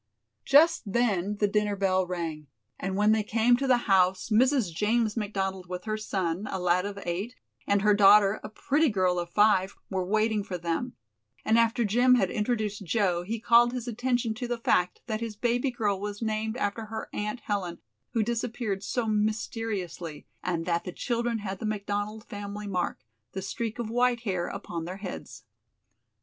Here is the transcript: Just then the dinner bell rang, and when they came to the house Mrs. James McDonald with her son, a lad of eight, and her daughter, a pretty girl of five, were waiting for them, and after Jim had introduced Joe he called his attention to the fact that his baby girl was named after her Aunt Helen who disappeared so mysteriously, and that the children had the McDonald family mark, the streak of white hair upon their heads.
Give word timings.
Just 0.45 0.91
then 0.91 1.35
the 1.37 1.47
dinner 1.47 1.75
bell 1.75 2.07
rang, 2.07 2.47
and 2.79 2.95
when 2.95 3.11
they 3.11 3.21
came 3.21 3.55
to 3.57 3.67
the 3.67 3.77
house 3.85 4.29
Mrs. 4.31 4.73
James 4.73 5.15
McDonald 5.15 5.67
with 5.69 5.83
her 5.83 5.95
son, 5.95 6.47
a 6.49 6.57
lad 6.57 6.87
of 6.87 6.97
eight, 7.05 7.35
and 7.67 7.83
her 7.83 7.93
daughter, 7.93 8.39
a 8.43 8.49
pretty 8.49 8.89
girl 8.89 9.19
of 9.19 9.29
five, 9.29 9.75
were 9.91 10.03
waiting 10.03 10.43
for 10.43 10.57
them, 10.57 10.93
and 11.45 11.59
after 11.59 11.85
Jim 11.85 12.15
had 12.15 12.31
introduced 12.31 12.83
Joe 12.83 13.21
he 13.21 13.39
called 13.39 13.73
his 13.73 13.87
attention 13.87 14.33
to 14.33 14.47
the 14.47 14.57
fact 14.57 15.03
that 15.05 15.21
his 15.21 15.35
baby 15.35 15.69
girl 15.69 16.01
was 16.01 16.19
named 16.19 16.57
after 16.57 16.85
her 16.85 17.07
Aunt 17.13 17.41
Helen 17.41 17.77
who 18.13 18.23
disappeared 18.23 18.81
so 18.83 19.05
mysteriously, 19.05 20.25
and 20.43 20.65
that 20.65 20.83
the 20.83 20.91
children 20.91 21.37
had 21.37 21.59
the 21.59 21.67
McDonald 21.67 22.23
family 22.25 22.65
mark, 22.65 23.05
the 23.33 23.41
streak 23.43 23.77
of 23.77 23.91
white 23.91 24.21
hair 24.21 24.47
upon 24.47 24.85
their 24.85 24.97
heads. 24.97 25.43